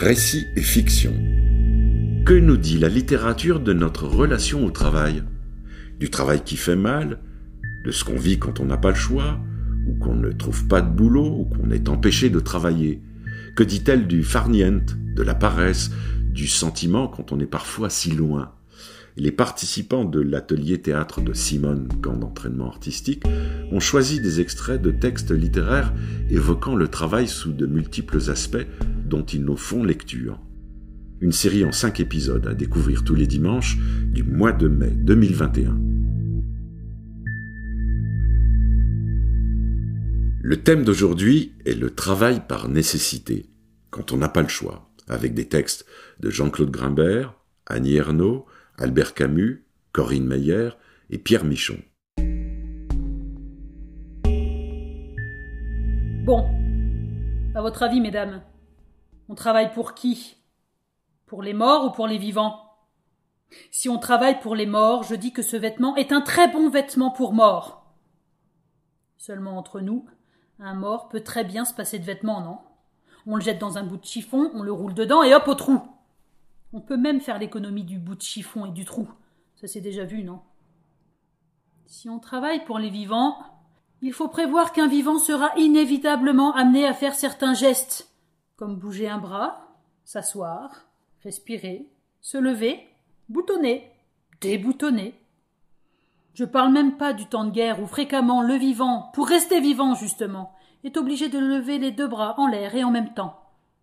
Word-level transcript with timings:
Récit 0.00 0.46
et 0.54 0.62
fiction. 0.62 1.12
Que 2.24 2.38
nous 2.38 2.56
dit 2.56 2.78
la 2.78 2.88
littérature 2.88 3.58
de 3.58 3.72
notre 3.72 4.06
relation 4.06 4.64
au 4.64 4.70
travail? 4.70 5.24
Du 5.98 6.08
travail 6.08 6.42
qui 6.44 6.56
fait 6.56 6.76
mal 6.76 7.18
De 7.84 7.90
ce 7.90 8.04
qu'on 8.04 8.16
vit 8.16 8.38
quand 8.38 8.60
on 8.60 8.66
n'a 8.66 8.76
pas 8.76 8.90
le 8.90 8.94
choix 8.94 9.40
Ou 9.88 9.98
qu'on 9.98 10.14
ne 10.14 10.30
trouve 10.30 10.68
pas 10.68 10.82
de 10.82 10.88
boulot 10.88 11.40
Ou 11.40 11.44
qu'on 11.46 11.72
est 11.72 11.88
empêché 11.88 12.30
de 12.30 12.38
travailler? 12.38 13.02
Que 13.56 13.64
dit-elle 13.64 14.06
du 14.06 14.22
farniente, 14.22 14.96
de 15.16 15.22
la 15.24 15.34
paresse, 15.34 15.90
du 16.30 16.46
sentiment 16.46 17.08
quand 17.08 17.32
on 17.32 17.40
est 17.40 17.46
parfois 17.46 17.90
si 17.90 18.12
loin? 18.12 18.52
Les 19.16 19.32
participants 19.32 20.04
de 20.04 20.20
l'atelier 20.20 20.80
théâtre 20.80 21.20
de 21.20 21.32
Simone, 21.32 21.88
camp 22.00 22.16
d'entraînement 22.16 22.68
artistique, 22.68 23.24
ont 23.72 23.80
choisi 23.80 24.20
des 24.20 24.40
extraits 24.40 24.80
de 24.80 24.92
textes 24.92 25.32
littéraires 25.32 25.92
évoquant 26.30 26.76
le 26.76 26.86
travail 26.86 27.26
sous 27.26 27.52
de 27.52 27.66
multiples 27.66 28.30
aspects 28.30 28.64
dont 29.08 29.24
ils 29.24 29.44
nous 29.44 29.56
font 29.56 29.82
lecture. 29.82 30.40
Une 31.20 31.32
série 31.32 31.64
en 31.64 31.72
cinq 31.72 31.98
épisodes 31.98 32.46
à 32.46 32.54
découvrir 32.54 33.02
tous 33.02 33.14
les 33.14 33.26
dimanches 33.26 33.76
du 34.12 34.22
mois 34.22 34.52
de 34.52 34.68
mai 34.68 34.90
2021. 34.90 35.76
Le 40.40 40.56
thème 40.62 40.84
d'aujourd'hui 40.84 41.52
est 41.66 41.74
le 41.74 41.90
travail 41.90 42.42
par 42.46 42.68
nécessité, 42.68 43.50
quand 43.90 44.12
on 44.12 44.18
n'a 44.18 44.28
pas 44.28 44.42
le 44.42 44.48
choix, 44.48 44.88
avec 45.08 45.34
des 45.34 45.48
textes 45.48 45.84
de 46.20 46.30
Jean-Claude 46.30 46.70
Grimbert, 46.70 47.34
Annie 47.66 47.96
Ernaux, 47.96 48.46
Albert 48.78 49.14
Camus, 49.14 49.66
Corinne 49.92 50.26
Meyer 50.26 50.70
et 51.10 51.18
Pierre 51.18 51.44
Michon. 51.44 51.78
Bon, 56.24 56.44
à 57.54 57.60
votre 57.60 57.82
avis, 57.82 58.00
mesdames, 58.00 58.40
on 59.28 59.34
travaille 59.34 59.72
pour 59.72 59.94
qui? 59.94 60.36
Pour 61.26 61.42
les 61.42 61.54
morts 61.54 61.84
ou 61.84 61.90
pour 61.90 62.06
les 62.06 62.18
vivants? 62.18 62.64
Si 63.70 63.88
on 63.88 63.98
travaille 63.98 64.40
pour 64.40 64.54
les 64.54 64.66
morts, 64.66 65.02
je 65.04 65.14
dis 65.14 65.32
que 65.32 65.42
ce 65.42 65.56
vêtement 65.56 65.96
est 65.96 66.12
un 66.12 66.20
très 66.20 66.48
bon 66.48 66.68
vêtement 66.68 67.10
pour 67.10 67.32
mort. 67.32 67.86
Seulement 69.16 69.58
entre 69.58 69.80
nous, 69.80 70.06
un 70.58 70.74
mort 70.74 71.08
peut 71.08 71.22
très 71.22 71.44
bien 71.44 71.64
se 71.64 71.74
passer 71.74 71.98
de 71.98 72.04
vêtements, 72.04 72.40
non? 72.40 72.58
On 73.26 73.36
le 73.36 73.42
jette 73.42 73.58
dans 73.58 73.78
un 73.78 73.84
bout 73.84 73.98
de 73.98 74.04
chiffon, 74.04 74.50
on 74.54 74.62
le 74.62 74.72
roule 74.72 74.94
dedans 74.94 75.22
et 75.22 75.34
hop 75.34 75.48
au 75.48 75.54
trou. 75.54 75.80
On 76.72 76.80
peut 76.80 76.96
même 76.96 77.20
faire 77.20 77.38
l'économie 77.38 77.84
du 77.84 77.98
bout 77.98 78.14
de 78.14 78.22
chiffon 78.22 78.66
et 78.66 78.70
du 78.70 78.84
trou. 78.84 79.08
Ça 79.56 79.66
s'est 79.66 79.80
déjà 79.80 80.04
vu, 80.04 80.22
non? 80.22 80.40
Si 81.86 82.08
on 82.08 82.18
travaille 82.18 82.64
pour 82.64 82.78
les 82.78 82.90
vivants, 82.90 83.38
il 84.02 84.12
faut 84.12 84.28
prévoir 84.28 84.72
qu'un 84.72 84.86
vivant 84.86 85.18
sera 85.18 85.50
inévitablement 85.56 86.54
amené 86.54 86.86
à 86.86 86.94
faire 86.94 87.14
certains 87.14 87.54
gestes, 87.54 88.07
comme 88.58 88.76
bouger 88.76 89.08
un 89.08 89.18
bras, 89.18 89.68
s'asseoir, 90.04 90.88
respirer, 91.22 91.86
se 92.20 92.36
lever, 92.36 92.86
boutonner, 93.28 93.90
déboutonner. 94.40 95.14
Je 96.34 96.44
parle 96.44 96.72
même 96.72 96.96
pas 96.96 97.12
du 97.12 97.26
temps 97.26 97.44
de 97.44 97.52
guerre 97.52 97.80
où 97.80 97.86
fréquemment 97.86 98.42
le 98.42 98.54
vivant, 98.54 99.10
pour 99.14 99.28
rester 99.28 99.60
vivant 99.60 99.94
justement, 99.94 100.52
est 100.82 100.96
obligé 100.96 101.28
de 101.28 101.38
lever 101.38 101.78
les 101.78 101.92
deux 101.92 102.08
bras 102.08 102.34
en 102.38 102.48
l'air 102.48 102.74
et 102.74 102.82
en 102.82 102.90
même 102.90 103.14
temps. 103.14 103.40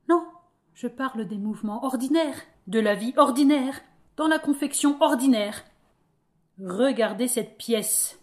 Non, 0.09 0.25
je 0.73 0.87
parle 0.87 1.25
des 1.25 1.37
mouvements 1.37 1.85
ordinaires, 1.85 2.41
de 2.67 2.79
la 2.79 2.95
vie 2.95 3.13
ordinaire, 3.15 3.79
dans 4.17 4.27
la 4.27 4.39
confection 4.39 4.97
ordinaire. 5.01 5.63
Regardez 6.61 7.29
cette 7.29 7.57
pièce. 7.57 8.19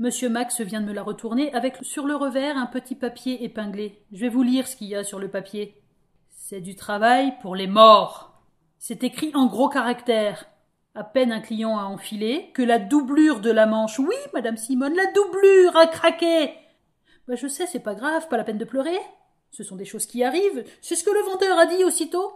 Monsieur 0.00 0.28
Max 0.28 0.60
vient 0.60 0.80
de 0.80 0.86
me 0.86 0.92
la 0.92 1.04
retourner 1.04 1.54
avec 1.54 1.76
sur 1.82 2.04
le 2.06 2.16
revers 2.16 2.56
un 2.56 2.66
petit 2.66 2.96
papier 2.96 3.44
épinglé. 3.44 4.02
Je 4.10 4.22
vais 4.22 4.28
vous 4.28 4.42
lire 4.42 4.66
ce 4.66 4.74
qu'il 4.74 4.88
y 4.88 4.96
a 4.96 5.04
sur 5.04 5.20
le 5.20 5.30
papier. 5.30 5.80
C'est 6.30 6.60
du 6.60 6.74
travail 6.74 7.34
pour 7.40 7.54
les 7.54 7.68
morts. 7.68 8.42
C'est 8.80 9.04
écrit 9.04 9.30
en 9.34 9.46
gros 9.46 9.68
caractères. 9.68 10.46
À 10.96 11.04
peine 11.04 11.30
un 11.30 11.40
client 11.40 11.78
a 11.78 11.84
enfilé 11.84 12.50
que 12.54 12.62
la 12.62 12.80
doublure 12.80 13.38
de 13.38 13.52
la 13.52 13.66
manche. 13.66 14.00
Oui, 14.00 14.16
madame 14.32 14.56
Simone, 14.56 14.96
la 14.96 15.12
doublure 15.12 15.76
a 15.76 15.86
craqué. 15.86 16.54
Bah, 17.28 17.36
je 17.36 17.46
sais, 17.46 17.68
c'est 17.68 17.78
pas 17.78 17.94
grave, 17.94 18.26
pas 18.28 18.36
la 18.36 18.44
peine 18.44 18.58
de 18.58 18.64
pleurer. 18.64 18.98
Ce 19.52 19.62
sont 19.62 19.76
des 19.76 19.84
choses 19.84 20.06
qui 20.06 20.24
arrivent. 20.24 20.64
C'est 20.82 20.96
ce 20.96 21.04
que 21.04 21.10
le 21.10 21.22
vendeur 21.22 21.56
a 21.56 21.66
dit 21.66 21.84
aussitôt. 21.84 22.32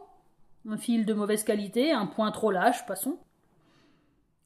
Un 0.68 0.78
fil 0.78 1.04
de 1.04 1.12
mauvaise 1.12 1.42
qualité, 1.42 1.90
un 1.90 2.06
point 2.06 2.30
trop 2.30 2.52
lâche, 2.52 2.86
passons. 2.86 3.18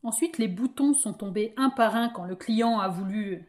Ensuite, 0.04 0.38
les 0.38 0.48
boutons 0.48 0.94
sont 0.94 1.12
tombés 1.12 1.54
un 1.56 1.70
par 1.70 1.94
un 1.94 2.08
quand 2.08 2.24
le 2.24 2.34
client 2.34 2.80
a 2.80 2.88
voulu. 2.88 3.48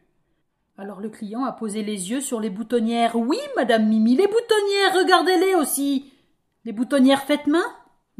Alors 0.76 1.00
le 1.00 1.08
client 1.08 1.44
a 1.44 1.52
posé 1.52 1.82
les 1.82 2.10
yeux 2.10 2.20
sur 2.20 2.40
les 2.40 2.50
boutonnières. 2.50 3.16
Oui, 3.16 3.38
madame 3.56 3.86
Mimi, 3.88 4.16
les 4.16 4.26
boutonnières, 4.26 4.94
regardez-les 4.94 5.54
aussi. 5.54 6.12
Les 6.64 6.72
boutonnières 6.72 7.22
faites 7.22 7.46
main 7.46 7.64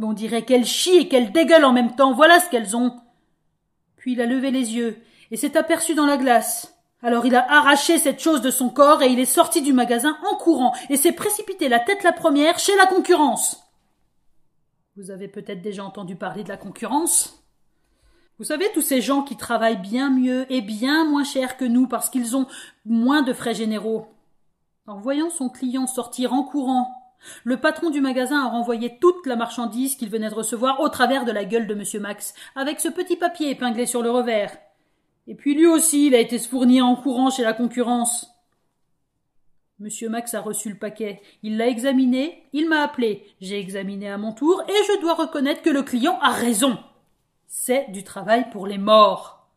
On 0.00 0.12
dirait 0.12 0.45
qu'elles 0.45 0.67
chient 0.67 0.99
et 0.99 1.09
qu'elles 1.09 1.33
dégueulent 1.33 1.65
en 1.65 1.72
même 1.72 1.95
temps, 1.97 2.12
voilà 2.12 2.41
ce 2.41 2.49
qu'elles 2.50 2.77
ont. 2.77 2.97
Puis 3.97 4.12
il 4.12 4.21
a 4.21 4.27
levé 4.27 4.51
les 4.51 4.77
yeux 4.77 4.99
et 5.31 5.37
s'est 5.37 5.56
aperçu 5.56 5.95
dans 5.95 6.06
la 6.06 6.16
glace. 6.16 6.77
Alors 7.03 7.27
il 7.27 7.34
a 7.34 7.51
arraché 7.51 7.99
cette 7.99 8.21
chose 8.21 8.41
de 8.41 8.51
son 8.51 8.69
corps 8.69 9.03
et 9.03 9.09
il 9.09 9.19
est 9.19 9.25
sorti 9.25 9.61
du 9.62 9.72
magasin 9.72 10.16
en 10.31 10.37
courant 10.37 10.75
et 10.91 10.97
s'est 10.97 11.12
précipité 11.12 11.69
la 11.69 11.81
tête 11.81 12.03
la 12.03 12.12
première 12.12 12.59
chez 12.59 12.75
la 12.77 12.87
concurrence. 12.87 13.62
Vous 14.97 15.11
avez 15.11 15.28
peut-être 15.28 15.62
déjà 15.62 15.84
entendu 15.84 16.16
parler 16.16 16.45
de 16.45 16.49
la 16.49 16.56
concurrence? 16.56 17.44
Vous 18.39 18.45
savez, 18.45 18.67
tous 18.75 18.83
ces 18.83 19.00
gens 19.00 19.22
qui 19.22 19.37
travaillent 19.37 19.81
bien 19.81 20.11
mieux 20.11 20.45
et 20.53 20.61
bien 20.61 21.05
moins 21.05 21.22
cher 21.22 21.56
que 21.56 21.65
nous 21.65 21.87
parce 21.87 22.11
qu'ils 22.11 22.37
ont 22.37 22.47
moins 22.84 23.22
de 23.22 23.33
frais 23.33 23.55
généraux. 23.55 24.09
En 24.87 24.99
voyant 24.99 25.31
son 25.31 25.49
client 25.49 25.87
sortir 25.87 26.33
en 26.33 26.43
courant, 26.43 26.93
le 27.45 27.59
patron 27.59 27.91
du 27.91 28.00
magasin 28.00 28.45
a 28.45 28.49
renvoyé 28.49 28.99
toute 29.00 29.27
la 29.27 29.37
marchandise 29.37 29.97
qu'il 29.97 30.11
venait 30.11 30.28
de 30.28 30.34
recevoir 30.34 30.81
au 30.81 30.89
travers 30.89 31.25
de 31.25 31.33
la 31.33 31.45
gueule 31.45 31.67
de 31.67 31.75
M. 31.75 32.03
Max, 32.03 32.34
avec 32.56 32.81
ce 32.81 32.89
petit 32.89 33.17
papier 33.17 33.50
épinglé 33.50 33.87
sur 33.87 34.03
le 34.03 34.11
revers. 34.11 34.56
Et 35.27 35.34
puis 35.34 35.55
lui 35.55 35.66
aussi, 35.66 36.09
il 36.09 36.15
a 36.15 36.21
été 36.21 36.39
se 36.39 36.49
fournir 36.49 36.84
en 36.84 36.97
courant 36.97 37.31
chez 37.31 37.43
la 37.43 37.55
concurrence. 37.55 38.31
Monsieur 39.78 40.09
Max 40.09 40.34
a 40.34 40.41
reçu 40.41 40.69
le 40.69 40.78
paquet. 40.78 41.22
Il 41.43 41.56
l'a 41.56 41.69
examiné, 41.69 42.45
il 42.53 42.69
m'a 42.69 42.83
appelé. 42.83 43.25
J'ai 43.41 43.59
examiné 43.59 44.09
à 44.11 44.19
mon 44.19 44.33
tour 44.33 44.62
et 44.69 44.93
je 44.93 45.01
dois 45.01 45.15
reconnaître 45.15 45.62
que 45.62 45.71
le 45.71 45.83
client 45.83 46.19
a 46.21 46.31
raison. 46.31 46.78
C'est 47.47 47.91
du 47.91 48.05
travail 48.05 48.50
pour 48.50 48.66
les 48.66 48.78
morts. 48.78 49.49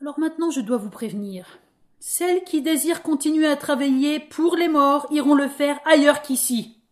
Alors 0.00 0.18
maintenant 0.18 0.50
je 0.50 0.60
dois 0.60 0.78
vous 0.78 0.90
prévenir. 0.90 1.58
Celles 2.00 2.42
qui 2.42 2.62
désirent 2.62 3.02
continuer 3.02 3.46
à 3.46 3.56
travailler 3.56 4.18
pour 4.18 4.56
les 4.56 4.68
morts 4.68 5.06
iront 5.10 5.34
le 5.34 5.48
faire 5.48 5.78
ailleurs 5.84 6.22
qu'ici. 6.22 6.82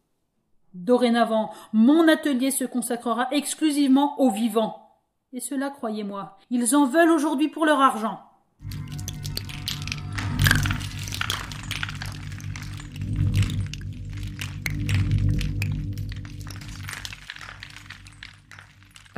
Dorénavant, 0.75 1.51
mon 1.73 2.07
atelier 2.07 2.53
se 2.53 2.65
consacrera 2.65 3.27
exclusivement 3.33 4.21
aux 4.21 4.31
vivants. 4.31 5.01
Et 5.33 5.41
cela, 5.41 5.71
croyez-moi, 5.71 6.39
ils 6.51 6.77
en 6.77 6.87
veulent 6.87 7.11
aujourd'hui 7.11 7.49
pour 7.49 7.67
leur 7.67 7.81
argent. 7.81 8.21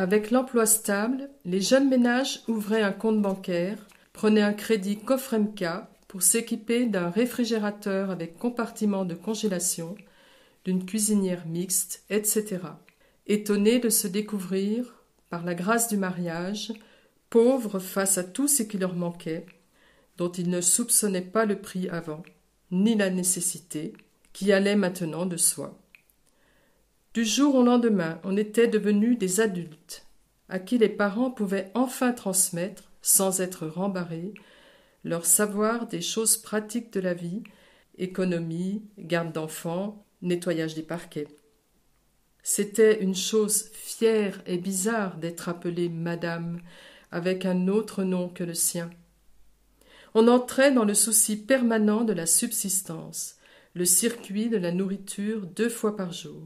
Avec 0.03 0.33
l'emploi 0.33 0.67
stable, 0.67 1.31
les 1.45 1.61
jeunes 1.61 1.89
ménages 1.89 2.41
ouvraient 2.49 2.83
un 2.83 2.91
compte 2.91 3.23
bancaire, 3.23 3.87
prenaient 4.13 4.43
un 4.43 4.53
crédit 4.53 4.99
Cofremca 4.99 5.93
pour 6.09 6.25
s'équiper 6.25 6.87
d'un 6.87 7.09
réfrigérateur 7.09 8.11
avec 8.11 8.37
compartiment 8.37 9.05
de 9.05 9.15
congélation, 9.15 9.95
d'une 10.65 10.85
cuisinière 10.85 11.47
mixte, 11.47 12.03
etc. 12.11 12.59
Étonnés 13.29 13.79
de 13.79 13.91
se 13.91 14.09
découvrir, 14.09 14.93
par 15.31 15.45
la 15.45 15.55
grâce 15.55 15.87
du 15.87 15.97
mariage, 15.97 16.73
pauvres 17.31 17.79
face 17.79 18.19
à 18.19 18.25
tout 18.25 18.49
ce 18.49 18.65
qui 18.65 18.79
leur 18.79 18.97
manquait, 18.97 19.47
dont 20.17 20.33
ils 20.33 20.51
ne 20.51 20.61
soupçonnaient 20.61 21.21
pas 21.21 21.45
le 21.45 21.61
prix 21.61 21.89
avant, 21.89 22.25
ni 22.73 22.97
la 22.97 23.09
nécessité, 23.09 23.93
qui 24.33 24.51
allait 24.51 24.75
maintenant 24.75 25.27
de 25.27 25.37
soi. 25.37 25.79
Du 27.15 27.27
jour 27.27 27.57
au 27.57 27.63
lendemain, 27.63 28.19
on 28.25 28.39
était 28.39 28.69
devenus 28.69 29.19
des 29.19 29.41
adultes, 29.41 30.02
à 30.53 30.59
qui 30.59 30.79
les 30.79 30.89
parents 30.89 31.31
pouvaient 31.31 31.71
enfin 31.75 32.13
transmettre, 32.13 32.93
sans 33.01 33.41
être 33.41 33.67
rembarrés, 33.67 34.35
leur 35.03 35.27
savoir 35.27 35.87
des 35.87 36.01
choses 36.01 36.37
pratiques 36.37 36.93
de 36.93 37.01
la 37.01 37.15
vie, 37.15 37.43
économie, 37.99 38.85
garde 38.99 39.33
d'enfants, 39.33 40.05
nettoyage 40.21 40.75
des 40.75 40.83
parquets. 40.83 41.27
C'était 42.43 43.03
une 43.03 43.15
chose 43.15 43.71
fière 43.73 44.43
et 44.47 44.59
bizarre 44.59 45.17
d'être 45.17 45.49
appelée 45.49 45.89
madame, 45.89 46.61
avec 47.11 47.47
un 47.47 47.67
autre 47.67 48.05
nom 48.05 48.29
que 48.29 48.45
le 48.45 48.55
sien. 48.55 48.91
On 50.15 50.29
entrait 50.29 50.73
dans 50.73 50.85
le 50.85 50.95
souci 50.95 51.37
permanent 51.37 52.05
de 52.05 52.13
la 52.13 52.27
subsistance, 52.27 53.37
le 53.75 53.85
circuit 53.85 54.49
de 54.49 54.59
la 54.59 54.71
nourriture 54.71 55.47
deux 55.47 55.71
fois 55.71 55.97
par 55.97 56.13
jour 56.13 56.43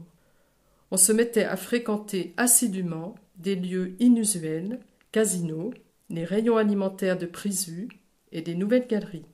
on 0.91 0.97
se 0.97 1.11
mettait 1.11 1.43
à 1.43 1.57
fréquenter 1.57 2.33
assidûment 2.37 3.15
des 3.37 3.55
lieux 3.55 3.95
inusuels, 3.99 4.79
casinos, 5.11 5.73
les 6.09 6.25
rayons 6.25 6.57
alimentaires 6.57 7.17
de 7.17 7.25
Prisu 7.25 7.89
et 8.31 8.41
des 8.41 8.55
nouvelles 8.55 8.87
galeries. 8.87 9.25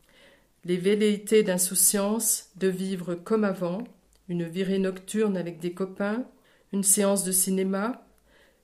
Les 0.66 0.78
velléités 0.78 1.44
d'insouciance, 1.44 2.50
de 2.56 2.68
vivre 2.68 3.16
comme 3.16 3.44
avant, 3.44 3.84
une 4.30 4.48
virée 4.48 4.80
nocturne 4.80 5.38
avec 5.38 5.60
des 5.60 5.74
copains, 5.74 6.26
une 6.72 6.84
séance 6.84 7.24
de 7.24 7.32
cinéma, 7.32 8.06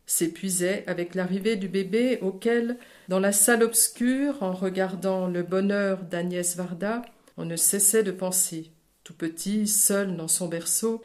s'épuisait 0.06 0.84
avec 0.88 1.14
l'arrivée 1.14 1.56
du 1.56 1.68
bébé 1.68 2.18
auquel, 2.22 2.78
dans 3.10 3.20
la 3.20 3.32
salle 3.32 3.62
obscure, 3.62 4.42
en 4.42 4.54
regardant 4.54 5.28
le 5.28 5.44
bonheur 5.44 6.04
d'Agnès 6.04 6.56
Varda, 6.56 7.04
on 7.38 7.46
ne 7.46 7.56
cessait 7.56 8.04
de 8.04 8.12
penser, 8.12 8.72
tout 9.04 9.14
petit, 9.14 9.68
seul 9.68 10.16
dans 10.16 10.28
son 10.28 10.48
berceau, 10.48 11.04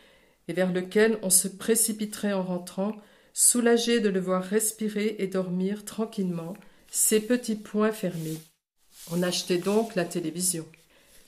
et 0.49 0.53
vers 0.53 0.73
lequel 0.73 1.19
on 1.23 1.31
se 1.31 1.49
précipiterait 1.49 2.33
en 2.33 2.43
rentrant, 2.43 2.97
soulagé 3.35 3.99
de 3.99 4.09
le 4.09 4.21
voir 4.21 4.43
respirer 4.43 5.17
et 5.19 5.27
dormir 5.27 5.85
tranquillement, 5.85 6.55
ses 6.91 7.21
petits 7.21 7.57
poings 7.57 7.93
fermés. 7.93 8.39
On 9.11 9.23
achetait 9.23 9.59
donc 9.59 9.97
la 9.97 10.05
télévision, 10.05 10.65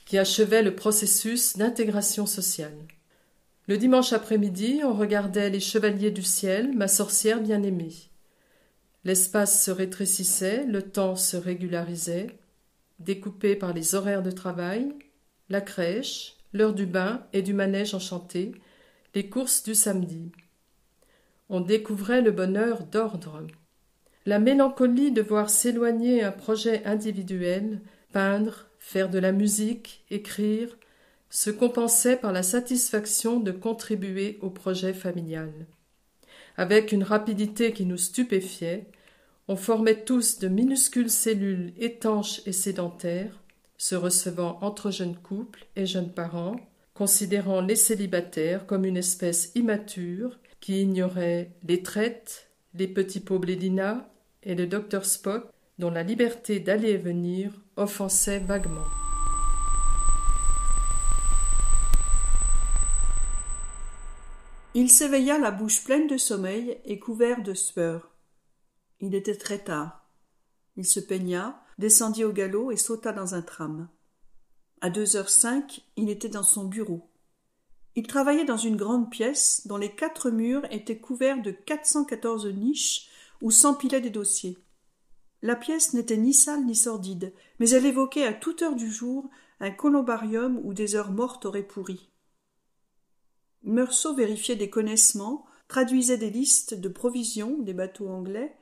qui 0.05 0.17
achevait 0.17 0.63
le 0.63 0.73
processus 0.73 1.57
d'intégration 1.57 2.25
sociale. 2.25 2.77
Le 3.67 3.77
dimanche 3.77 4.13
après-midi, 4.13 4.79
on 4.85 4.93
regardait 4.93 5.49
Les 5.49 5.59
Chevaliers 5.59 6.11
du 6.11 6.23
Ciel, 6.23 6.73
ma 6.73 6.87
sorcière 6.87 7.41
bien-aimée. 7.41 7.93
L'espace 9.03 9.61
se 9.61 9.69
rétrécissait, 9.69 10.65
le 10.65 10.81
temps 10.81 11.17
se 11.17 11.35
régularisait, 11.35 12.27
découpé 12.99 13.57
par 13.57 13.73
les 13.73 13.95
horaires 13.95 14.23
de 14.23 14.31
travail, 14.31 14.93
la 15.49 15.59
crèche, 15.59 16.37
l'heure 16.53 16.73
du 16.73 16.85
bain 16.85 17.25
et 17.33 17.41
du 17.41 17.53
manège 17.53 17.93
enchanté, 17.93 18.53
les 19.13 19.27
courses 19.27 19.63
du 19.63 19.75
samedi. 19.75 20.31
On 21.49 21.61
découvrait 21.61 22.21
le 22.21 22.31
bonheur 22.31 22.83
d'ordre. 22.83 23.45
La 24.25 24.39
mélancolie 24.39 25.11
de 25.11 25.21
voir 25.21 25.49
s'éloigner 25.49 26.21
un 26.21 26.31
projet 26.31 26.83
individuel, 26.85 27.81
peindre, 28.11 28.67
faire 28.79 29.09
de 29.09 29.19
la 29.19 29.31
musique, 29.31 30.03
écrire, 30.09 30.77
se 31.29 31.49
compensait 31.49 32.17
par 32.17 32.31
la 32.31 32.43
satisfaction 32.43 33.39
de 33.39 33.51
contribuer 33.51 34.37
au 34.41 34.49
projet 34.49 34.93
familial. 34.93 35.51
Avec 36.57 36.91
une 36.91 37.03
rapidité 37.03 37.71
qui 37.71 37.85
nous 37.85 37.97
stupéfiait, 37.97 38.87
on 39.47 39.55
formait 39.55 40.03
tous 40.03 40.39
de 40.39 40.47
minuscules 40.47 41.09
cellules 41.09 41.73
étanches 41.77 42.41
et 42.45 42.51
sédentaires, 42.51 43.41
se 43.77 43.95
recevant 43.95 44.57
entre 44.61 44.91
jeunes 44.91 45.15
couples 45.15 45.65
et 45.75 45.85
jeunes 45.85 46.11
parents, 46.11 46.55
considérant 46.93 47.61
les 47.61 47.75
célibataires 47.75 48.65
comme 48.65 48.85
une 48.85 48.97
espèce 48.97 49.51
immature 49.55 50.37
qui 50.59 50.81
ignorait 50.81 51.51
les 51.63 51.83
traites, 51.83 52.51
les 52.73 52.87
petits 52.87 53.19
pots 53.19 53.39
blédina 53.39 54.09
et 54.43 54.55
le 54.55 54.67
docteur 54.67 55.05
Spock, 55.05 55.49
dont 55.79 55.91
la 55.91 56.03
liberté 56.03 56.59
d'aller 56.59 56.91
et 56.91 56.97
venir 56.97 57.51
offensait 57.75 58.39
vaguement. 58.39 58.85
Il 64.73 64.91
s'éveilla 64.91 65.39
la 65.39 65.49
bouche 65.49 65.83
pleine 65.83 66.07
de 66.07 66.17
sommeil 66.17 66.77
et 66.85 66.99
couvert 66.99 67.41
de 67.41 67.53
sueur. 67.53 68.11
Il 68.99 69.15
était 69.15 69.35
très 69.35 69.59
tard. 69.59 70.07
Il 70.75 70.85
se 70.85 70.99
peigna, 70.99 71.63
descendit 71.79 72.23
au 72.23 72.31
galop 72.31 72.71
et 72.71 72.77
sauta 72.77 73.11
dans 73.11 73.33
un 73.33 73.41
tram. 73.41 73.89
À 74.81 74.91
deux 74.91 75.15
heures 75.15 75.29
cinq, 75.29 75.81
il 75.95 76.11
était 76.11 76.29
dans 76.29 76.43
son 76.43 76.65
bureau. 76.65 77.09
Il 77.97 78.05
travaillait 78.05 78.45
dans 78.45 78.57
une 78.57 78.75
grande 78.75 79.09
pièce 79.09 79.65
dont 79.65 79.75
les 79.75 79.89
quatre 79.89 80.29
murs 80.29 80.61
étaient 80.69 80.99
couverts 80.99 81.41
de 81.41 81.49
quatre 81.49 81.87
cent 81.87 82.05
quatorze 82.05 82.45
niches 82.45 83.09
où 83.41 83.49
s'empilaient 83.49 84.01
des 84.01 84.11
dossiers. 84.11 84.59
La 85.41 85.55
pièce 85.55 85.95
n'était 85.95 86.15
ni 86.15 86.31
sale 86.31 86.63
ni 86.63 86.75
sordide, 86.75 87.33
mais 87.59 87.71
elle 87.71 87.87
évoquait 87.87 88.27
à 88.27 88.33
toute 88.33 88.61
heure 88.61 88.75
du 88.75 88.91
jour 88.91 89.31
un 89.59 89.71
columbarium 89.71 90.61
où 90.63 90.75
des 90.75 90.93
heures 90.93 91.09
mortes 91.09 91.45
auraient 91.45 91.63
pourri. 91.63 92.11
Meursault 93.63 94.13
vérifiait 94.13 94.55
des 94.55 94.69
connaissements, 94.69 95.47
traduisait 95.67 96.19
des 96.19 96.29
listes 96.29 96.75
de 96.75 96.89
provisions 96.89 97.57
des 97.57 97.73
bateaux 97.73 98.09
anglais, 98.09 98.55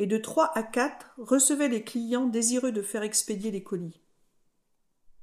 et 0.00 0.06
de 0.06 0.18
trois 0.18 0.50
à 0.58 0.64
quatre 0.64 1.14
recevait 1.16 1.68
les 1.68 1.84
clients 1.84 2.26
désireux 2.26 2.72
de 2.72 2.82
faire 2.82 3.04
expédier 3.04 3.52
les 3.52 3.62
colis. 3.62 4.00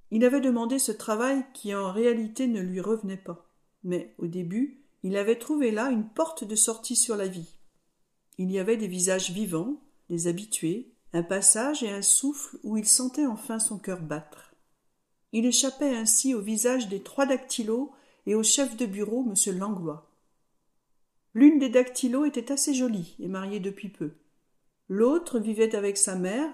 Il 0.09 0.23
avait 0.23 0.39
demandé 0.39 0.79
ce 0.79 0.93
travail 0.93 1.43
qui 1.53 1.75
en 1.75 1.91
réalité 1.91 2.47
ne 2.47 2.61
lui 2.61 2.79
revenait 2.79 3.17
pas. 3.17 3.46
Mais 3.83 4.13
au 4.17 4.27
début, 4.27 4.83
il 5.03 5.17
avait 5.17 5.37
trouvé 5.37 5.71
là 5.71 5.89
une 5.89 6.07
porte 6.07 6.43
de 6.43 6.55
sortie 6.55 6.95
sur 6.95 7.15
la 7.15 7.27
vie. 7.27 7.57
Il 8.37 8.51
y 8.51 8.59
avait 8.59 8.77
des 8.77 8.87
visages 8.87 9.31
vivants, 9.31 9.81
des 10.09 10.27
habitués, 10.27 10.91
un 11.13 11.23
passage 11.23 11.83
et 11.83 11.89
un 11.89 12.01
souffle 12.01 12.57
où 12.63 12.77
il 12.77 12.87
sentait 12.87 13.25
enfin 13.25 13.59
son 13.59 13.79
cœur 13.79 14.01
battre. 14.01 14.53
Il 15.31 15.45
échappait 15.45 15.95
ainsi 15.95 16.33
au 16.33 16.41
visage 16.41 16.87
des 16.87 17.01
trois 17.01 17.25
dactylos 17.25 17.91
et 18.25 18.35
au 18.35 18.43
chef 18.43 18.75
de 18.77 18.85
bureau, 18.85 19.25
M. 19.25 19.57
Langlois. 19.57 20.09
L'une 21.33 21.59
des 21.59 21.69
dactylos 21.69 22.25
était 22.25 22.51
assez 22.51 22.73
jolie 22.73 23.15
et 23.19 23.27
mariée 23.27 23.59
depuis 23.59 23.89
peu. 23.89 24.13
L'autre 24.89 25.39
vivait 25.39 25.75
avec 25.75 25.97
sa 25.97 26.15
mère, 26.15 26.49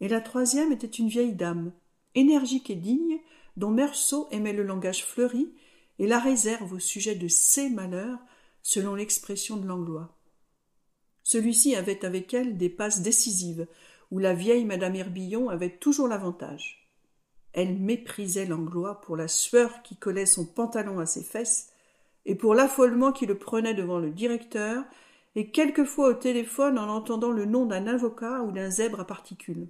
et 0.00 0.08
la 0.08 0.20
troisième 0.20 0.72
était 0.72 0.86
une 0.86 1.08
vieille 1.08 1.34
dame, 1.34 1.72
énergique 2.14 2.70
et 2.70 2.74
digne, 2.74 3.18
dont 3.56 3.70
Meursault 3.70 4.28
aimait 4.30 4.52
le 4.52 4.62
langage 4.62 5.04
fleuri 5.04 5.52
et 6.00 6.06
la 6.06 6.18
réserve 6.18 6.72
au 6.72 6.78
sujet 6.78 7.14
de 7.14 7.28
ses 7.28 7.68
malheurs, 7.68 8.18
selon 8.62 8.94
l'expression 8.94 9.58
de 9.58 9.66
Langlois. 9.66 10.16
Celui-ci 11.22 11.76
avait 11.76 12.06
avec 12.06 12.32
elle 12.32 12.56
des 12.56 12.70
passes 12.70 13.02
décisives, 13.02 13.66
où 14.10 14.18
la 14.18 14.32
vieille 14.32 14.64
madame 14.64 14.96
Herbillon 14.96 15.50
avait 15.50 15.76
toujours 15.76 16.08
l'avantage. 16.08 16.88
Elle 17.52 17.76
méprisait 17.78 18.46
Langlois 18.46 19.02
pour 19.02 19.14
la 19.14 19.28
sueur 19.28 19.82
qui 19.82 19.96
collait 19.96 20.24
son 20.24 20.46
pantalon 20.46 21.00
à 21.00 21.06
ses 21.06 21.22
fesses, 21.22 21.68
et 22.24 22.34
pour 22.34 22.54
l'affolement 22.54 23.12
qui 23.12 23.26
le 23.26 23.36
prenait 23.36 23.74
devant 23.74 23.98
le 23.98 24.10
directeur, 24.10 24.82
et 25.36 25.50
quelquefois 25.50 26.08
au 26.08 26.14
téléphone 26.14 26.78
en 26.78 26.88
entendant 26.88 27.30
le 27.30 27.44
nom 27.44 27.66
d'un 27.66 27.86
avocat 27.86 28.40
ou 28.42 28.52
d'un 28.52 28.70
zèbre 28.70 29.00
à 29.00 29.06
particules. 29.06 29.68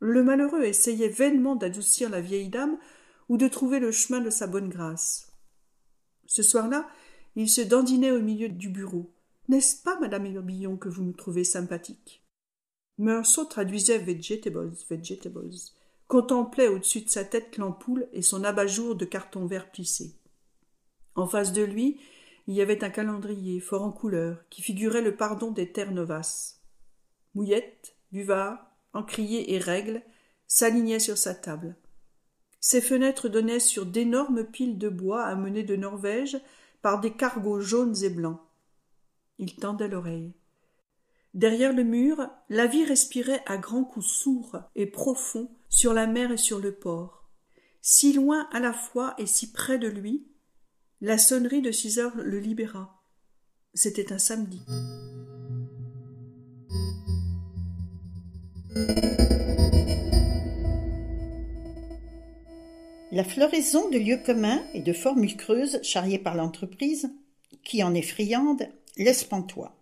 Le 0.00 0.24
malheureux 0.24 0.64
essayait 0.64 1.08
vainement 1.08 1.54
d'adoucir 1.54 2.10
la 2.10 2.20
vieille 2.20 2.48
dame 2.48 2.76
ou 3.28 3.36
de 3.36 3.48
trouver 3.48 3.78
le 3.78 3.92
chemin 3.92 4.20
de 4.20 4.30
sa 4.30 4.46
bonne 4.46 4.68
grâce. 4.68 5.32
Ce 6.26 6.42
soir-là, 6.42 6.88
il 7.36 7.48
se 7.48 7.60
dandinait 7.60 8.10
au 8.10 8.20
milieu 8.20 8.48
du 8.48 8.68
bureau. 8.68 9.14
N'est-ce 9.48 9.82
pas, 9.82 9.98
madame 10.00 10.26
Herbillon, 10.26 10.76
que 10.76 10.88
vous 10.88 11.02
me 11.02 11.12
trouvez 11.12 11.44
sympathique? 11.44 12.24
Meursault 12.98 13.46
traduisait 13.46 13.98
vegetables, 13.98 14.72
vegetables 14.88 15.50
contemplait 16.08 16.68
au-dessus 16.68 17.00
de 17.00 17.08
sa 17.08 17.24
tête 17.24 17.56
l'ampoule 17.56 18.06
et 18.12 18.20
son 18.22 18.44
abat-jour 18.44 18.94
de 18.96 19.06
carton 19.06 19.46
vert 19.46 19.70
plissé. 19.70 20.20
En 21.14 21.26
face 21.26 21.52
de 21.52 21.62
lui, 21.62 22.00
il 22.46 22.54
y 22.54 22.60
avait 22.60 22.84
un 22.84 22.90
calendrier 22.90 23.60
fort 23.60 23.82
en 23.82 23.92
couleur 23.92 24.46
qui 24.50 24.62
figurait 24.62 25.02
le 25.02 25.16
pardon 25.16 25.52
des 25.52 25.72
terres 25.72 25.92
novas. 25.92 26.60
Mouillette, 27.34 27.96
buvard, 28.10 28.58
encrier 28.92 29.54
et 29.54 29.58
règles 29.58 30.02
s'alignaient 30.46 30.98
sur 30.98 31.16
sa 31.16 31.34
table. 31.34 31.76
Ses 32.64 32.80
fenêtres 32.80 33.28
donnaient 33.28 33.58
sur 33.58 33.84
d'énormes 33.84 34.44
piles 34.44 34.78
de 34.78 34.88
bois 34.88 35.24
amenées 35.24 35.64
de 35.64 35.74
Norvège 35.74 36.40
par 36.80 37.00
des 37.00 37.10
cargos 37.10 37.60
jaunes 37.60 37.96
et 38.04 38.08
blancs. 38.08 38.40
Il 39.38 39.56
tendait 39.56 39.88
l'oreille. 39.88 40.32
Derrière 41.34 41.72
le 41.72 41.82
mur, 41.82 42.28
la 42.48 42.68
vie 42.68 42.84
respirait 42.84 43.42
à 43.46 43.58
grands 43.58 43.82
coups 43.82 44.06
sourds 44.06 44.60
et 44.76 44.86
profonds 44.86 45.50
sur 45.68 45.92
la 45.92 46.06
mer 46.06 46.30
et 46.30 46.36
sur 46.36 46.60
le 46.60 46.72
port. 46.72 47.28
Si 47.80 48.12
loin 48.12 48.48
à 48.52 48.60
la 48.60 48.72
fois 48.72 49.14
et 49.18 49.26
si 49.26 49.50
près 49.50 49.78
de 49.78 49.88
lui, 49.88 50.28
la 51.00 51.18
sonnerie 51.18 51.62
de 51.62 51.72
six 51.72 51.98
heures 51.98 52.16
le 52.16 52.38
libéra. 52.38 53.02
C'était 53.74 54.12
un 54.12 54.18
samedi. 54.18 54.62
La 63.14 63.24
floraison 63.24 63.90
de 63.90 63.98
lieux 63.98 64.16
communs 64.16 64.64
et 64.72 64.80
de 64.80 64.94
formules 64.94 65.36
creuses 65.36 65.82
charriées 65.82 66.18
par 66.18 66.34
l'entreprise, 66.34 67.12
qui 67.62 67.82
en 67.82 67.94
est 67.94 68.00
friande, 68.00 68.66
laisse 68.96 69.22
pantois. 69.22 69.76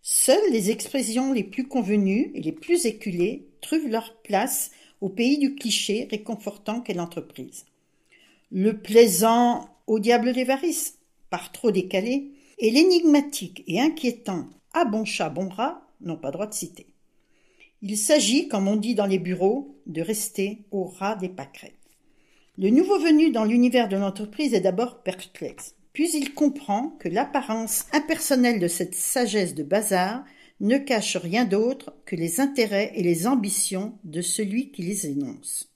Seules 0.00 0.50
les 0.50 0.70
expressions 0.70 1.34
les 1.34 1.44
plus 1.44 1.68
convenues 1.68 2.30
et 2.34 2.40
les 2.40 2.52
plus 2.52 2.86
éculées 2.86 3.46
trouvent 3.60 3.88
leur 3.88 4.16
place 4.22 4.70
au 5.02 5.10
pays 5.10 5.36
du 5.36 5.54
cliché 5.54 6.08
réconfortant 6.10 6.80
qu'est 6.80 6.94
l'entreprise. 6.94 7.66
Le 8.50 8.78
plaisant 8.78 9.68
au 9.86 9.98
diable 9.98 10.32
des 10.32 10.44
varices, 10.44 10.96
par 11.28 11.52
trop 11.52 11.70
décalé, 11.70 12.30
et 12.58 12.70
l'énigmatique 12.70 13.64
et 13.66 13.82
inquiétant 13.82 14.48
à 14.72 14.86
bon 14.86 15.04
chat, 15.04 15.28
bon 15.28 15.50
rat 15.50 15.86
n'ont 16.00 16.16
pas 16.16 16.30
droit 16.30 16.46
de 16.46 16.54
citer. 16.54 16.86
Il 17.82 17.98
s'agit, 17.98 18.48
comme 18.48 18.66
on 18.66 18.76
dit 18.76 18.94
dans 18.94 19.04
les 19.04 19.18
bureaux, 19.18 19.76
de 19.84 20.00
rester 20.00 20.64
au 20.70 20.84
ras 20.84 21.16
des 21.16 21.28
pâquerettes. 21.28 21.74
Le 22.60 22.68
nouveau 22.68 22.98
venu 22.98 23.30
dans 23.30 23.46
l'univers 23.46 23.88
de 23.88 23.96
l'entreprise 23.96 24.52
est 24.52 24.60
d'abord 24.60 25.02
perplexe, 25.02 25.76
puis 25.94 26.10
il 26.12 26.34
comprend 26.34 26.90
que 27.00 27.08
l'apparence 27.08 27.86
impersonnelle 27.94 28.60
de 28.60 28.68
cette 28.68 28.94
sagesse 28.94 29.54
de 29.54 29.62
bazar 29.62 30.26
ne 30.60 30.76
cachent 30.76 31.16
rien 31.16 31.46
d'autre 31.46 31.94
que 32.04 32.16
les 32.16 32.38
intérêts 32.38 32.92
et 32.96 33.02
les 33.02 33.26
ambitions 33.26 33.94
de 34.04 34.20
celui 34.20 34.72
qui 34.72 34.82
les 34.82 35.06
énonce. 35.06 35.72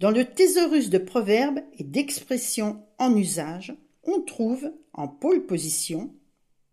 Dans 0.00 0.10
le 0.10 0.24
thésaurus 0.24 0.90
de 0.90 0.98
proverbes 0.98 1.60
et 1.78 1.84
d'expressions 1.84 2.82
en 2.98 3.16
usage, 3.16 3.76
on 4.02 4.22
trouve, 4.22 4.72
en 4.92 5.06
pôle 5.06 5.46
position, 5.46 6.12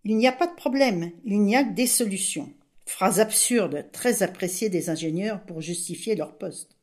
il 0.06 0.18
n'y 0.18 0.28
a 0.28 0.32
pas 0.32 0.48
de 0.48 0.56
problème, 0.56 1.12
il 1.24 1.42
n'y 1.42 1.56
a 1.56 1.64
que 1.64 1.76
des 1.76 1.86
solutions. 1.86 2.52
Phrase 2.88 3.20
absurde, 3.20 3.86
très 3.92 4.24
appréciée 4.24 4.70
des 4.70 4.90
ingénieurs 4.90 5.44
pour 5.44 5.62
justifier 5.62 6.16
leur 6.16 6.36
poste. 6.36 6.81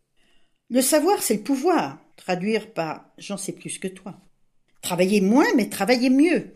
Le 0.70 0.82
savoir, 0.82 1.22
c'est 1.22 1.36
le 1.36 1.42
pouvoir. 1.42 1.98
Traduire 2.16 2.72
par 2.72 3.10
j'en 3.16 3.36
sais 3.36 3.52
plus 3.52 3.78
que 3.78 3.88
toi. 3.88 4.20
Travaillez 4.82 5.20
moins, 5.20 5.46
mais 5.56 5.68
travaillez 5.68 6.10
mieux. 6.10 6.52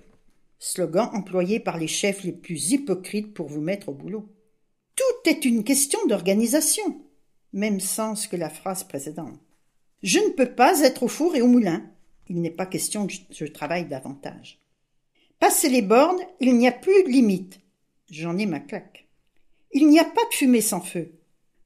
Slogan 0.58 1.10
employé 1.12 1.60
par 1.60 1.78
les 1.78 1.88
chefs 1.88 2.22
les 2.22 2.32
plus 2.32 2.72
hypocrites 2.72 3.32
pour 3.32 3.48
vous 3.48 3.60
mettre 3.60 3.88
au 3.88 3.94
boulot. 3.94 4.28
Tout 4.96 5.30
est 5.30 5.44
une 5.44 5.64
question 5.64 5.98
d'organisation. 6.06 7.02
Même 7.52 7.80
sens 7.80 8.26
que 8.26 8.36
la 8.36 8.50
phrase 8.50 8.84
précédente. 8.84 9.40
Je 10.02 10.18
ne 10.18 10.30
peux 10.30 10.54
pas 10.54 10.80
être 10.82 11.04
au 11.04 11.08
four 11.08 11.34
et 11.34 11.42
au 11.42 11.46
moulin. 11.46 11.84
Il 12.28 12.40
n'est 12.40 12.50
pas 12.50 12.66
question 12.66 13.06
que 13.06 13.14
je 13.30 13.44
travaille 13.46 13.86
davantage. 13.86 14.58
Passez 15.38 15.68
les 15.68 15.82
bornes, 15.82 16.20
il 16.40 16.56
n'y 16.56 16.68
a 16.68 16.72
plus 16.72 17.02
de 17.04 17.08
limite. 17.08 17.60
J'en 18.10 18.38
ai 18.38 18.46
ma 18.46 18.60
claque. 18.60 19.06
Il 19.72 19.88
n'y 19.88 19.98
a 19.98 20.04
pas 20.04 20.24
de 20.30 20.34
fumée 20.34 20.60
sans 20.60 20.80
feu. 20.80 21.12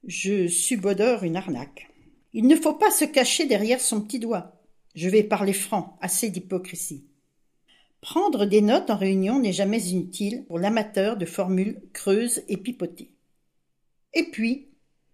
Je 0.07 0.49
subodore 0.49 1.25
une 1.25 1.37
arnaque. 1.37 1.89
Il 2.39 2.49
ne 2.49 2.57
faut 2.57 2.75
pas 2.75 2.91
se 2.91 3.07
cacher 3.07 3.47
derrière 3.47 3.81
son 3.81 4.03
petit 4.03 4.19
doigt. 4.19 4.61
Je 4.95 5.09
vais 5.09 5.23
parler 5.23 5.55
franc, 5.55 5.97
assez 6.03 6.29
d'hypocrisie. 6.29 7.07
Prendre 8.03 8.45
des 8.45 8.61
notes 8.61 8.91
en 8.91 8.97
réunion 8.97 9.39
n'est 9.39 9.55
jamais 9.55 9.83
inutile 9.85 10.45
pour 10.45 10.59
l'amateur 10.59 11.17
de 11.17 11.25
formules 11.25 11.81
creuses 11.95 12.43
et 12.51 12.59
pipotées. 12.59 13.11
Et 14.13 14.25
puis, 14.25 14.69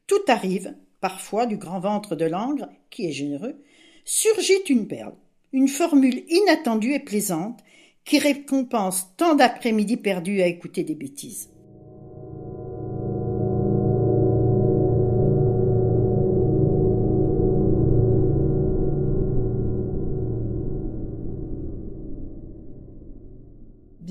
tout 0.08 0.24
arrive, 0.26 0.74
parfois 1.00 1.46
du 1.46 1.58
grand 1.58 1.78
ventre 1.78 2.16
de 2.16 2.24
l'angre, 2.24 2.68
qui 2.90 3.06
est 3.06 3.12
généreux, 3.12 3.62
surgit 4.04 4.64
une 4.68 4.88
perle, 4.88 5.14
une 5.52 5.68
formule 5.68 6.24
inattendue 6.28 6.94
et 6.94 6.98
plaisante, 6.98 7.60
qui 8.04 8.18
récompense 8.18 9.14
tant 9.16 9.36
d'après-midi 9.36 9.96
perdus 9.96 10.42
à 10.42 10.48
écouter 10.48 10.82
des 10.82 10.96
bêtises. 10.96 11.51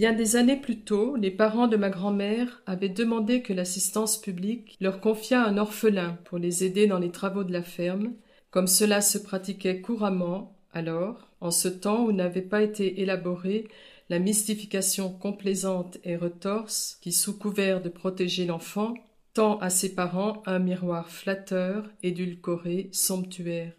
Bien 0.01 0.13
des 0.13 0.35
années 0.35 0.57
plus 0.57 0.79
tôt, 0.79 1.15
les 1.15 1.29
parents 1.29 1.67
de 1.67 1.77
ma 1.77 1.91
grand-mère 1.91 2.63
avaient 2.65 2.89
demandé 2.89 3.43
que 3.43 3.53
l'assistance 3.53 4.19
publique 4.19 4.75
leur 4.81 4.99
confiât 4.99 5.45
un 5.45 5.59
orphelin 5.59 6.17
pour 6.23 6.39
les 6.39 6.63
aider 6.63 6.87
dans 6.87 6.97
les 6.97 7.11
travaux 7.11 7.43
de 7.43 7.53
la 7.53 7.61
ferme, 7.61 8.13
comme 8.49 8.65
cela 8.65 9.01
se 9.01 9.19
pratiquait 9.19 9.79
couramment 9.79 10.57
alors, 10.73 11.29
en 11.39 11.51
ce 11.51 11.67
temps 11.67 12.05
où 12.05 12.13
n'avait 12.13 12.41
pas 12.41 12.63
été 12.63 13.01
élaborée 13.01 13.67
la 14.09 14.17
mystification 14.17 15.11
complaisante 15.11 15.99
et 16.03 16.15
retorse 16.15 16.97
qui, 17.01 17.11
sous 17.11 17.37
couvert 17.37 17.79
de 17.79 17.89
protéger 17.89 18.47
l'enfant, 18.47 18.95
tend 19.35 19.59
à 19.59 19.69
ses 19.69 19.93
parents 19.93 20.41
un 20.47 20.57
miroir 20.57 21.11
flatteur, 21.11 21.87
édulcoré, 22.01 22.89
somptuaire. 22.91 23.73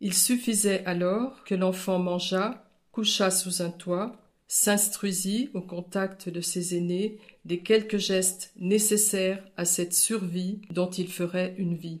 Il 0.00 0.14
suffisait 0.14 0.84
alors 0.86 1.44
que 1.44 1.54
l'enfant 1.54 2.00
mangeât, 2.00 2.64
couchât 2.90 3.30
sous 3.30 3.62
un 3.62 3.70
toit, 3.70 4.16
s'instruisit 4.48 5.50
au 5.52 5.60
contact 5.60 6.30
de 6.30 6.40
ses 6.40 6.74
aînés 6.74 7.18
des 7.44 7.60
quelques 7.60 7.98
gestes 7.98 8.52
nécessaires 8.56 9.44
à 9.56 9.64
cette 9.64 9.94
survie 9.94 10.62
dont 10.70 10.90
il 10.90 11.08
ferait 11.12 11.54
une 11.58 11.76
vie. 11.76 12.00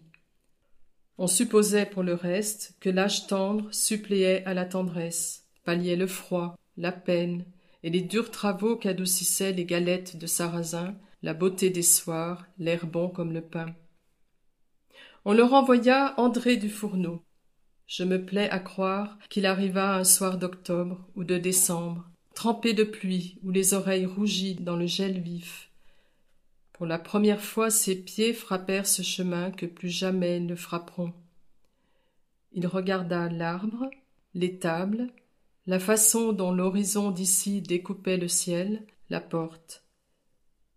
On 1.18 1.26
supposait 1.26 1.86
pour 1.86 2.02
le 2.02 2.14
reste 2.14 2.76
que 2.80 2.88
l'âge 2.88 3.26
tendre 3.26 3.68
suppléait 3.72 4.44
à 4.46 4.54
la 4.54 4.64
tendresse, 4.64 5.44
palliait 5.64 5.96
le 5.96 6.06
froid, 6.06 6.56
la 6.76 6.92
peine, 6.92 7.44
et 7.82 7.90
les 7.90 8.00
durs 8.00 8.30
travaux 8.30 8.76
qu'adoucissaient 8.76 9.52
les 9.52 9.64
galettes 9.64 10.16
de 10.16 10.26
sarrasin, 10.26 10.96
la 11.22 11.34
beauté 11.34 11.70
des 11.70 11.82
soirs, 11.82 12.46
l'air 12.58 12.86
bon 12.86 13.08
comme 13.08 13.32
le 13.32 13.42
pain. 13.42 13.74
On 15.24 15.32
leur 15.32 15.52
envoya 15.52 16.14
André 16.18 16.56
du 16.56 16.70
Fourneau. 16.70 17.22
Je 17.86 18.04
me 18.04 18.24
plais 18.24 18.48
à 18.50 18.58
croire 18.58 19.18
qu'il 19.28 19.46
arriva 19.46 19.96
un 19.96 20.04
soir 20.04 20.38
d'octobre 20.38 21.06
ou 21.16 21.24
de 21.24 21.38
décembre, 21.38 22.08
trempé 22.38 22.72
de 22.72 22.84
pluie 22.84 23.36
ou 23.42 23.50
les 23.50 23.74
oreilles 23.74 24.06
rougies 24.06 24.54
dans 24.54 24.76
le 24.76 24.86
gel 24.86 25.20
vif. 25.20 25.72
Pour 26.72 26.86
la 26.86 27.00
première 27.00 27.40
fois 27.40 27.68
ses 27.68 27.96
pieds 27.96 28.32
frappèrent 28.32 28.86
ce 28.86 29.02
chemin 29.02 29.50
que 29.50 29.66
plus 29.66 29.88
jamais 29.88 30.38
ne 30.38 30.54
frapperont. 30.54 31.12
Il 32.52 32.68
regarda 32.68 33.28
l'arbre, 33.28 33.90
l'étable, 34.34 35.08
la 35.66 35.80
façon 35.80 36.32
dont 36.32 36.52
l'horizon 36.52 37.10
d'ici 37.10 37.60
découpait 37.60 38.18
le 38.18 38.28
ciel, 38.28 38.86
la 39.10 39.20
porte. 39.20 39.82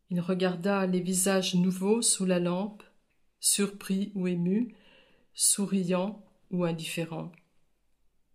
Il 0.09 0.19
regarda 0.19 0.87
les 0.87 0.99
visages 0.99 1.53
nouveaux 1.53 2.01
sous 2.01 2.25
la 2.25 2.39
lampe, 2.39 2.81
surpris 3.39 4.11
ou 4.15 4.25
émus, 4.25 4.73
souriants 5.35 6.25
ou 6.49 6.65
indifférents. 6.65 7.31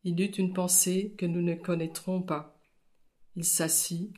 Il 0.05 0.21
eut 0.21 0.27
une 0.27 0.53
pensée 0.53 1.17
que 1.19 1.27
nous 1.27 1.43
ne 1.43 1.57
connaîtrons 1.57 2.23
pas. 2.23 2.56
Il 3.37 3.45
s'assit 3.45 4.13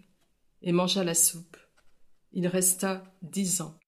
et 0.62 0.72
mangea 0.72 1.02
la 1.02 1.14
soupe. 1.14 1.56
Il 2.32 2.46
resta 2.46 3.02
dix 3.22 3.60
ans. 3.60 3.78